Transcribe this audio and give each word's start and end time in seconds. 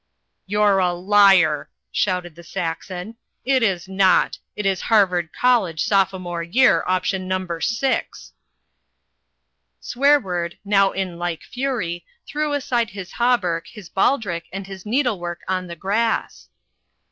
"You're 0.47 0.79
a 0.79 0.93
liar!" 0.93 1.69
shouted 1.91 2.33
the 2.33 2.41
Saxon, 2.43 3.17
"it 3.45 3.61
is 3.61 3.87
not. 3.87 4.39
It 4.55 4.65
is 4.65 4.81
Harvard 4.89 5.31
College, 5.31 5.83
Sophomore 5.83 6.41
Year, 6.41 6.83
Option 6.87 7.27
No. 7.27 7.47
6." 7.59 8.33
Swearword, 9.79 10.57
now 10.65 10.89
in 10.91 11.19
like 11.19 11.43
fury, 11.43 12.03
threw 12.25 12.53
aside 12.53 12.89
his 12.89 13.11
hauberk, 13.11 13.67
his 13.67 13.89
baldrick, 13.89 14.45
and 14.51 14.65
his 14.65 14.87
needlework 14.87 15.41
on 15.47 15.67
the 15.67 15.75
grass. 15.75 16.49